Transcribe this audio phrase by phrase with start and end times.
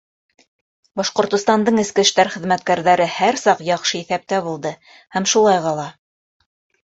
[0.99, 4.71] —Башҡортостандың эске эштәр хеҙмәткәрҙәре һәр саҡ яҡшы иҫәптә булды
[5.17, 5.85] һәм шулай ҡала.